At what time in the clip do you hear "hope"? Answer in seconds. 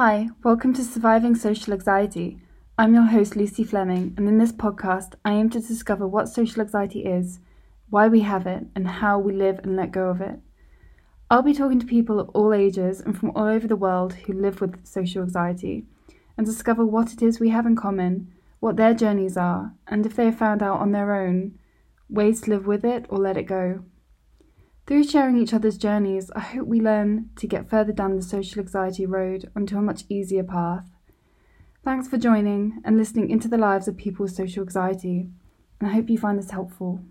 26.40-26.66, 35.92-36.08